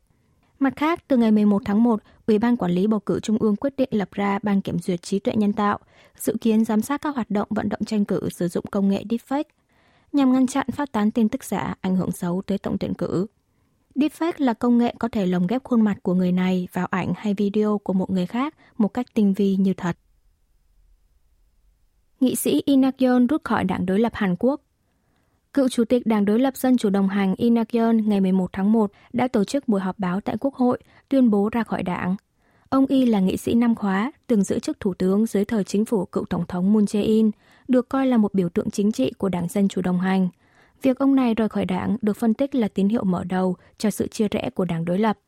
Mặt 0.59 0.73
khác, 0.77 1.05
từ 1.09 1.17
ngày 1.17 1.31
11 1.31 1.63
tháng 1.65 1.83
1, 1.83 2.03
Ủy 2.27 2.39
ban 2.39 2.57
Quản 2.57 2.73
lý 2.73 2.87
Bầu 2.87 3.01
cử 3.01 3.21
Trung 3.21 3.39
ương 3.39 3.57
quyết 3.57 3.77
định 3.77 3.89
lập 3.93 4.09
ra 4.13 4.39
Ban 4.43 4.61
Kiểm 4.61 4.79
duyệt 4.79 5.03
trí 5.03 5.19
tuệ 5.19 5.35
nhân 5.37 5.53
tạo, 5.53 5.79
dự 6.19 6.37
kiến 6.41 6.65
giám 6.65 6.81
sát 6.81 7.03
các 7.03 7.15
hoạt 7.15 7.31
động 7.31 7.49
vận 7.51 7.69
động 7.69 7.85
tranh 7.85 8.05
cử 8.05 8.29
sử 8.31 8.49
dụng 8.49 8.65
công 8.71 8.89
nghệ 8.89 9.05
deepfake, 9.09 9.45
nhằm 10.13 10.33
ngăn 10.33 10.47
chặn 10.47 10.67
phát 10.73 10.93
tán 10.93 11.11
tin 11.11 11.29
tức 11.29 11.45
giả 11.45 11.75
ảnh 11.81 11.97
hưởng 11.97 12.13
xấu 12.13 12.43
tới 12.47 12.59
tổng 12.59 12.79
tuyển 12.79 12.95
cử. 12.95 13.27
Deepfake 13.95 14.33
là 14.37 14.55
công 14.55 14.79
nghệ 14.79 14.95
có 14.99 15.09
thể 15.09 15.27
lồng 15.27 15.47
ghép 15.47 15.65
khuôn 15.65 15.81
mặt 15.81 15.99
của 16.03 16.15
người 16.15 16.33
này 16.33 16.69
vào 16.73 16.87
ảnh 16.87 17.13
hay 17.17 17.35
video 17.35 17.79
của 17.79 17.93
một 17.93 18.11
người 18.11 18.27
khác 18.27 18.55
một 18.79 18.89
cách 18.89 19.07
tinh 19.15 19.35
vi 19.35 19.57
như 19.57 19.75
thật. 19.75 19.97
Nghị 22.21 22.35
sĩ 22.35 22.63
Inakyon 22.65 23.27
rút 23.27 23.45
khỏi 23.45 23.65
đảng 23.65 23.87
đối 23.87 23.99
lập 23.99 24.13
Hàn 24.15 24.37
Quốc 24.39 24.61
Cựu 25.55 25.69
Chủ 25.69 25.85
tịch 25.85 26.07
Đảng 26.07 26.25
đối 26.25 26.39
lập 26.39 26.57
Dân 26.57 26.77
chủ 26.77 26.91
đồng 26.91 27.09
hành 27.09 27.35
Inakyon 27.37 28.09
ngày 28.09 28.21
11 28.21 28.51
tháng 28.53 28.73
1 28.73 28.91
đã 29.13 29.29
tổ 29.29 29.45
chức 29.45 29.69
buổi 29.69 29.81
họp 29.81 29.99
báo 29.99 30.21
tại 30.21 30.37
Quốc 30.41 30.55
hội 30.55 30.79
tuyên 31.09 31.31
bố 31.31 31.49
ra 31.53 31.63
khỏi 31.63 31.83
đảng. 31.83 32.17
Ông 32.69 32.87
Y 32.87 33.07
là 33.07 33.21
nghị 33.21 33.37
sĩ 33.37 33.55
năm 33.55 33.75
khóa, 33.75 34.13
từng 34.27 34.45
giữ 34.45 34.59
chức 34.59 34.81
thủ 34.81 34.95
tướng 34.95 35.27
dưới 35.27 35.45
thời 35.45 35.65
chính 35.65 35.85
phủ 35.85 36.05
cựu 36.05 36.25
Tổng 36.25 36.47
thống 36.49 36.73
Moon 36.73 36.85
Jae-in, 36.85 37.31
được 37.69 37.89
coi 37.89 38.07
là 38.07 38.17
một 38.17 38.35
biểu 38.35 38.49
tượng 38.49 38.71
chính 38.71 38.93
trị 38.93 39.13
của 39.19 39.29
Đảng 39.29 39.49
Dân 39.49 39.69
chủ 39.69 39.83
đồng 39.83 40.01
hành. 40.01 40.29
Việc 40.83 40.99
ông 40.99 41.15
này 41.15 41.35
rời 41.35 41.49
khỏi 41.49 41.65
đảng 41.65 41.97
được 42.03 42.17
phân 42.17 42.35
tích 42.35 42.55
là 42.55 42.69
tín 42.69 42.89
hiệu 42.89 43.05
mở 43.05 43.25
đầu 43.25 43.57
cho 43.79 43.91
sự 43.91 44.09
chia 44.09 44.29
rẽ 44.29 44.51
của 44.55 44.65
đảng 44.65 44.85
đối 44.85 44.99
lập. 44.99 45.19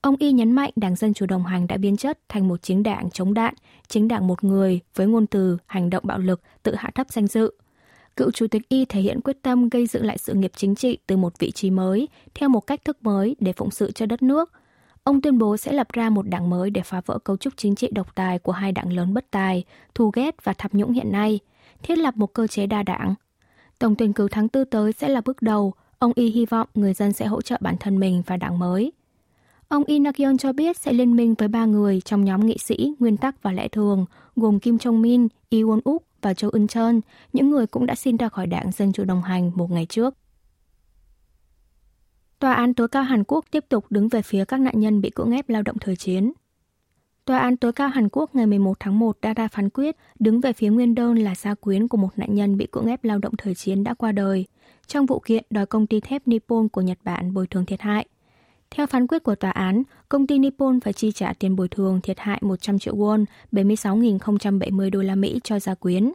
Ông 0.00 0.16
Y 0.18 0.32
nhấn 0.32 0.52
mạnh 0.52 0.70
Đảng 0.76 0.96
Dân 0.96 1.14
Chủ 1.14 1.26
Đồng 1.26 1.44
Hành 1.44 1.66
đã 1.66 1.76
biến 1.76 1.96
chất 1.96 2.18
thành 2.28 2.48
một 2.48 2.62
chính 2.62 2.82
đảng 2.82 3.10
chống 3.10 3.34
đạn, 3.34 3.54
chính 3.88 4.08
đảng 4.08 4.26
một 4.26 4.44
người 4.44 4.80
với 4.94 5.06
ngôn 5.06 5.26
từ, 5.26 5.58
hành 5.66 5.90
động 5.90 6.06
bạo 6.06 6.18
lực, 6.18 6.40
tự 6.62 6.74
hạ 6.74 6.90
thấp 6.94 7.06
danh 7.10 7.26
dự 7.26 7.52
cựu 8.16 8.30
chủ 8.30 8.46
tịch 8.46 8.68
Y 8.68 8.84
thể 8.84 9.00
hiện 9.00 9.20
quyết 9.20 9.42
tâm 9.42 9.68
gây 9.68 9.86
dựng 9.86 10.04
lại 10.04 10.18
sự 10.18 10.34
nghiệp 10.34 10.52
chính 10.56 10.74
trị 10.74 10.98
từ 11.06 11.16
một 11.16 11.38
vị 11.38 11.50
trí 11.50 11.70
mới, 11.70 12.08
theo 12.34 12.48
một 12.48 12.60
cách 12.60 12.84
thức 12.84 13.02
mới 13.02 13.36
để 13.40 13.52
phụng 13.52 13.70
sự 13.70 13.92
cho 13.92 14.06
đất 14.06 14.22
nước. 14.22 14.52
Ông 15.04 15.22
tuyên 15.22 15.38
bố 15.38 15.56
sẽ 15.56 15.72
lập 15.72 15.92
ra 15.92 16.10
một 16.10 16.28
đảng 16.28 16.50
mới 16.50 16.70
để 16.70 16.80
phá 16.80 17.00
vỡ 17.06 17.18
cấu 17.18 17.36
trúc 17.36 17.52
chính 17.56 17.74
trị 17.74 17.88
độc 17.92 18.14
tài 18.14 18.38
của 18.38 18.52
hai 18.52 18.72
đảng 18.72 18.92
lớn 18.92 19.14
bất 19.14 19.30
tài, 19.30 19.64
thù 19.94 20.10
ghét 20.14 20.44
và 20.44 20.52
tham 20.58 20.70
nhũng 20.74 20.92
hiện 20.92 21.12
nay, 21.12 21.38
thiết 21.82 21.98
lập 21.98 22.16
một 22.16 22.32
cơ 22.32 22.46
chế 22.46 22.66
đa 22.66 22.82
đảng. 22.82 23.14
Tổng 23.78 23.94
tuyển 23.94 24.12
cử 24.12 24.28
tháng 24.30 24.48
tư 24.48 24.64
tới 24.64 24.92
sẽ 24.92 25.08
là 25.08 25.20
bước 25.20 25.42
đầu, 25.42 25.74
ông 25.98 26.12
Y 26.14 26.30
hy 26.30 26.46
vọng 26.46 26.68
người 26.74 26.94
dân 26.94 27.12
sẽ 27.12 27.26
hỗ 27.26 27.42
trợ 27.42 27.56
bản 27.60 27.76
thân 27.80 28.00
mình 28.00 28.22
và 28.26 28.36
đảng 28.36 28.58
mới. 28.58 28.92
Ông 29.68 29.84
Inakion 29.84 30.38
cho 30.38 30.52
biết 30.52 30.78
sẽ 30.78 30.92
liên 30.92 31.16
minh 31.16 31.34
với 31.34 31.48
ba 31.48 31.64
người 31.64 32.00
trong 32.00 32.24
nhóm 32.24 32.46
nghị 32.46 32.58
sĩ 32.58 32.94
Nguyên 32.98 33.16
tắc 33.16 33.42
và 33.42 33.52
lẽ 33.52 33.68
thường, 33.68 34.06
gồm 34.36 34.60
Kim 34.60 34.76
Jong 34.76 35.00
Min, 35.00 35.28
Lee 35.50 35.62
Won 35.62 35.80
Uk 35.90 36.11
và 36.22 36.34
Châu 36.34 36.50
Ưn 36.50 36.66
Trơn, 36.66 37.00
những 37.32 37.50
người 37.50 37.66
cũng 37.66 37.86
đã 37.86 37.94
xin 37.94 38.16
ra 38.16 38.28
khỏi 38.28 38.46
đảng 38.46 38.70
Dân 38.72 38.92
chủ 38.92 39.04
đồng 39.04 39.22
hành 39.22 39.50
một 39.54 39.70
ngày 39.70 39.86
trước. 39.86 40.14
Tòa 42.38 42.52
án 42.52 42.74
tối 42.74 42.88
cao 42.88 43.02
Hàn 43.02 43.24
Quốc 43.24 43.44
tiếp 43.50 43.64
tục 43.68 43.84
đứng 43.90 44.08
về 44.08 44.22
phía 44.22 44.44
các 44.44 44.60
nạn 44.60 44.80
nhân 44.80 45.00
bị 45.00 45.10
cưỡng 45.10 45.30
ép 45.30 45.48
lao 45.48 45.62
động 45.62 45.78
thời 45.80 45.96
chiến. 45.96 46.32
Tòa 47.24 47.38
án 47.38 47.56
tối 47.56 47.72
cao 47.72 47.88
Hàn 47.88 48.08
Quốc 48.12 48.34
ngày 48.34 48.46
11 48.46 48.80
tháng 48.80 48.98
1 48.98 49.18
đã 49.22 49.34
ra 49.34 49.48
phán 49.48 49.70
quyết 49.70 49.96
đứng 50.18 50.40
về 50.40 50.52
phía 50.52 50.70
nguyên 50.70 50.94
đơn 50.94 51.18
là 51.18 51.34
gia 51.34 51.54
quyến 51.54 51.88
của 51.88 51.96
một 51.96 52.08
nạn 52.16 52.34
nhân 52.34 52.56
bị 52.56 52.66
cưỡng 52.66 52.86
ép 52.86 53.04
lao 53.04 53.18
động 53.18 53.36
thời 53.38 53.54
chiến 53.54 53.84
đã 53.84 53.94
qua 53.94 54.12
đời, 54.12 54.46
trong 54.86 55.06
vụ 55.06 55.20
kiện 55.20 55.44
đòi 55.50 55.66
công 55.66 55.86
ty 55.86 56.00
thép 56.00 56.28
Nippon 56.28 56.68
của 56.68 56.80
Nhật 56.80 56.98
Bản 57.04 57.34
bồi 57.34 57.46
thường 57.46 57.66
thiệt 57.66 57.80
hại. 57.80 58.06
Theo 58.74 58.86
phán 58.86 59.06
quyết 59.06 59.22
của 59.22 59.34
tòa 59.34 59.50
án, 59.50 59.82
công 60.08 60.26
ty 60.26 60.38
Nippon 60.38 60.80
phải 60.80 60.92
chi 60.92 61.12
trả 61.12 61.32
tiền 61.32 61.56
bồi 61.56 61.68
thường 61.68 62.00
thiệt 62.00 62.18
hại 62.20 62.38
100 62.42 62.78
triệu 62.78 62.96
won, 62.96 63.24
76.070 63.52 64.90
đô 64.90 65.02
la 65.02 65.14
Mỹ 65.14 65.40
cho 65.44 65.58
gia 65.58 65.74
quyến. 65.74 66.12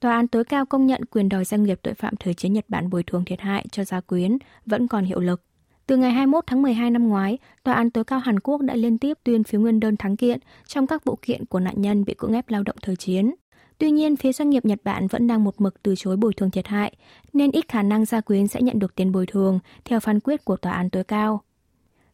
Tòa 0.00 0.12
án 0.12 0.28
tối 0.28 0.44
cao 0.44 0.66
công 0.66 0.86
nhận 0.86 1.04
quyền 1.04 1.28
đòi 1.28 1.44
doanh 1.44 1.62
nghiệp 1.62 1.78
tội 1.82 1.94
phạm 1.94 2.16
thời 2.16 2.34
chiến 2.34 2.52
Nhật 2.52 2.64
Bản 2.68 2.90
bồi 2.90 3.02
thường 3.02 3.24
thiệt 3.24 3.40
hại 3.40 3.66
cho 3.72 3.84
gia 3.84 4.00
quyến 4.00 4.38
vẫn 4.66 4.88
còn 4.88 5.04
hiệu 5.04 5.20
lực. 5.20 5.42
Từ 5.86 5.96
ngày 5.96 6.10
21 6.10 6.44
tháng 6.46 6.62
12 6.62 6.90
năm 6.90 7.08
ngoái, 7.08 7.38
Tòa 7.62 7.74
án 7.74 7.90
tối 7.90 8.04
cao 8.04 8.18
Hàn 8.18 8.40
Quốc 8.40 8.60
đã 8.60 8.74
liên 8.74 8.98
tiếp 8.98 9.18
tuyên 9.24 9.44
phiếu 9.44 9.60
nguyên 9.60 9.80
đơn 9.80 9.96
thắng 9.96 10.16
kiện 10.16 10.38
trong 10.66 10.86
các 10.86 11.04
vụ 11.04 11.18
kiện 11.22 11.44
của 11.44 11.60
nạn 11.60 11.74
nhân 11.76 12.04
bị 12.04 12.14
cưỡng 12.18 12.32
ép 12.32 12.50
lao 12.50 12.62
động 12.62 12.76
thời 12.82 12.96
chiến. 12.96 13.34
Tuy 13.78 13.90
nhiên, 13.90 14.16
phía 14.16 14.32
doanh 14.32 14.50
nghiệp 14.50 14.64
Nhật 14.64 14.78
Bản 14.84 15.06
vẫn 15.06 15.26
đang 15.26 15.44
một 15.44 15.60
mực 15.60 15.82
từ 15.82 15.94
chối 15.96 16.16
bồi 16.16 16.32
thường 16.34 16.50
thiệt 16.50 16.66
hại, 16.66 16.96
nên 17.32 17.50
ít 17.50 17.68
khả 17.68 17.82
năng 17.82 18.04
gia 18.04 18.20
quyến 18.20 18.46
sẽ 18.46 18.62
nhận 18.62 18.78
được 18.78 18.94
tiền 18.94 19.12
bồi 19.12 19.26
thường 19.26 19.58
theo 19.84 20.00
phán 20.00 20.20
quyết 20.20 20.44
của 20.44 20.56
Tòa 20.56 20.72
án 20.72 20.90
tối 20.90 21.04
cao. 21.04 21.42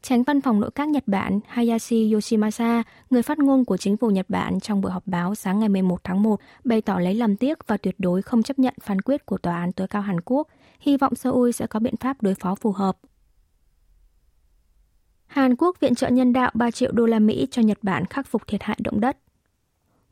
Tránh 0.03 0.23
văn 0.23 0.41
phòng 0.41 0.61
nội 0.61 0.71
các 0.75 0.89
Nhật 0.89 1.03
Bản 1.07 1.41
Hayashi 1.47 2.13
Yoshimasa, 2.13 2.83
người 3.11 3.23
phát 3.23 3.39
ngôn 3.39 3.65
của 3.65 3.77
chính 3.77 3.97
phủ 3.97 4.11
Nhật 4.11 4.27
Bản 4.29 4.61
trong 4.61 4.81
buổi 4.81 4.93
họp 4.93 5.07
báo 5.07 5.35
sáng 5.35 5.59
ngày 5.59 5.69
11 5.69 6.05
tháng 6.05 6.23
1, 6.23 6.41
bày 6.65 6.81
tỏ 6.81 6.99
lấy 6.99 7.15
làm 7.15 7.37
tiếc 7.37 7.67
và 7.67 7.77
tuyệt 7.77 7.95
đối 7.99 8.23
không 8.23 8.43
chấp 8.43 8.59
nhận 8.59 8.75
phán 8.81 9.01
quyết 9.01 9.27
của 9.27 9.39
Tòa 9.39 9.57
án 9.57 9.73
tối 9.73 9.89
cao 9.89 10.03
Hàn 10.03 10.21
Quốc, 10.21 10.49
hy 10.81 10.97
vọng 10.97 11.15
Seoul 11.15 11.51
sẽ 11.51 11.67
có 11.67 11.81
biện 11.81 11.97
pháp 11.97 12.23
đối 12.23 12.35
phó 12.35 12.55
phù 12.55 12.73
hợp. 12.73 12.99
Hàn 15.27 15.57
Quốc 15.57 15.81
viện 15.81 15.95
trợ 15.95 16.09
nhân 16.09 16.33
đạo 16.33 16.51
3 16.55 16.71
triệu 16.71 16.93
đô 16.93 17.07
la 17.07 17.19
Mỹ 17.19 17.49
cho 17.51 17.63
Nhật 17.63 17.79
Bản 17.83 18.05
khắc 18.07 18.27
phục 18.27 18.47
thiệt 18.47 18.63
hại 18.63 18.79
động 18.85 19.01
đất. 19.01 19.17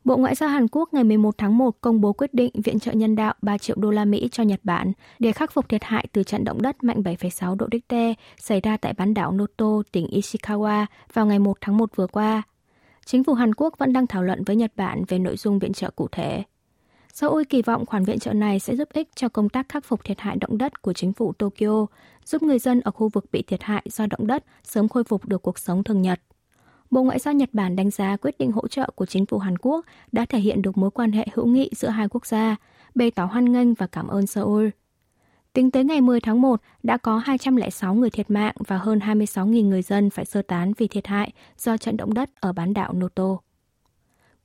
Bộ 0.03 0.17
Ngoại 0.17 0.35
giao 0.35 0.49
Hàn 0.49 0.67
Quốc 0.71 0.93
ngày 0.93 1.03
11 1.03 1.37
tháng 1.37 1.57
1 1.57 1.81
công 1.81 2.01
bố 2.01 2.13
quyết 2.13 2.33
định 2.33 2.51
viện 2.63 2.79
trợ 2.79 2.91
nhân 2.91 3.15
đạo 3.15 3.33
3 3.41 3.57
triệu 3.57 3.75
đô 3.79 3.91
la 3.91 4.05
Mỹ 4.05 4.29
cho 4.31 4.43
Nhật 4.43 4.59
Bản 4.63 4.91
để 5.19 5.31
khắc 5.31 5.51
phục 5.53 5.69
thiệt 5.69 5.83
hại 5.83 6.07
từ 6.11 6.23
trận 6.23 6.43
động 6.43 6.61
đất 6.61 6.83
mạnh 6.83 7.01
7,6 7.01 7.55
độ 7.55 7.67
Richter 7.71 8.13
xảy 8.37 8.61
ra 8.61 8.77
tại 8.77 8.93
bán 8.93 9.13
đảo 9.13 9.31
Noto, 9.31 9.81
tỉnh 9.91 10.07
Ishikawa 10.07 10.85
vào 11.13 11.25
ngày 11.25 11.39
1 11.39 11.57
tháng 11.61 11.77
1 11.77 11.95
vừa 11.95 12.07
qua. 12.07 12.43
Chính 13.05 13.23
phủ 13.23 13.33
Hàn 13.33 13.53
Quốc 13.53 13.77
vẫn 13.77 13.93
đang 13.93 14.07
thảo 14.07 14.23
luận 14.23 14.43
với 14.43 14.55
Nhật 14.55 14.71
Bản 14.75 15.03
về 15.07 15.19
nội 15.19 15.37
dung 15.37 15.59
viện 15.59 15.73
trợ 15.73 15.89
cụ 15.95 16.07
thể. 16.11 16.43
Seoul 17.13 17.43
kỳ 17.49 17.61
vọng 17.61 17.85
khoản 17.85 18.03
viện 18.03 18.19
trợ 18.19 18.33
này 18.33 18.59
sẽ 18.59 18.75
giúp 18.75 18.89
ích 18.93 19.09
cho 19.15 19.29
công 19.29 19.49
tác 19.49 19.69
khắc 19.69 19.85
phục 19.85 20.03
thiệt 20.03 20.19
hại 20.19 20.35
động 20.35 20.57
đất 20.57 20.81
của 20.81 20.93
chính 20.93 21.13
phủ 21.13 21.33
Tokyo, 21.33 21.85
giúp 22.25 22.43
người 22.43 22.59
dân 22.59 22.81
ở 22.81 22.91
khu 22.91 23.09
vực 23.09 23.25
bị 23.31 23.41
thiệt 23.41 23.63
hại 23.63 23.83
do 23.89 24.05
động 24.05 24.27
đất 24.27 24.45
sớm 24.63 24.89
khôi 24.89 25.03
phục 25.03 25.25
được 25.25 25.41
cuộc 25.41 25.59
sống 25.59 25.83
thường 25.83 26.01
nhật. 26.01 26.19
Bộ 26.91 27.03
Ngoại 27.03 27.19
giao 27.19 27.33
Nhật 27.33 27.49
Bản 27.53 27.75
đánh 27.75 27.91
giá 27.91 28.17
quyết 28.17 28.37
định 28.37 28.51
hỗ 28.51 28.67
trợ 28.67 28.89
của 28.95 29.05
chính 29.05 29.25
phủ 29.25 29.37
Hàn 29.37 29.57
Quốc 29.57 29.85
đã 30.11 30.25
thể 30.25 30.39
hiện 30.39 30.61
được 30.61 30.77
mối 30.77 30.91
quan 30.91 31.11
hệ 31.11 31.27
hữu 31.33 31.45
nghị 31.45 31.69
giữa 31.75 31.87
hai 31.87 32.07
quốc 32.07 32.25
gia, 32.25 32.55
bày 32.95 33.11
tỏ 33.11 33.25
hoan 33.25 33.51
nghênh 33.51 33.73
và 33.73 33.87
cảm 33.87 34.07
ơn 34.07 34.27
Seoul. 34.27 34.69
Tính 35.53 35.71
tới 35.71 35.83
ngày 35.83 36.01
10 36.01 36.19
tháng 36.19 36.41
1, 36.41 36.61
đã 36.83 36.97
có 36.97 37.17
206 37.17 37.93
người 37.93 38.09
thiệt 38.09 38.31
mạng 38.31 38.55
và 38.67 38.77
hơn 38.77 38.99
26.000 38.99 39.67
người 39.69 39.81
dân 39.81 40.09
phải 40.09 40.25
sơ 40.25 40.41
tán 40.41 40.73
vì 40.77 40.87
thiệt 40.87 41.07
hại 41.07 41.31
do 41.57 41.77
trận 41.77 41.97
động 41.97 42.13
đất 42.13 42.29
ở 42.39 42.53
bán 42.53 42.73
đảo 42.73 42.93
Noto. 42.93 43.37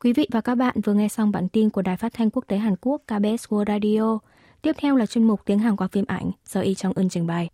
Quý 0.01 0.13
vị 0.13 0.29
và 0.33 0.41
các 0.41 0.55
bạn 0.55 0.81
vừa 0.81 0.95
nghe 0.95 1.09
xong 1.09 1.33
bản 1.33 1.49
tin 1.49 1.71
của 1.71 1.83
Đài 1.83 1.97
Phát 1.97 2.13
thanh 2.13 2.31
Quốc 2.31 2.45
tế 2.49 2.57
Hàn 2.57 2.75
Quốc 2.81 3.03
KBS 3.07 3.47
World 3.49 3.65
Radio. 3.67 4.19
Tiếp 4.63 4.77
theo 4.79 4.97
là 4.97 5.07
chuyên 5.07 5.25
mục 5.25 5.41
tiếng 5.45 5.59
Hàn 5.59 5.77
qua 5.77 5.89
phim 5.89 6.05
ảnh 6.09 6.31
do 6.49 6.61
Y 6.61 6.75
Trong 6.75 6.93
Ưn 6.97 7.09
trình 7.09 7.27
bày. 7.27 7.49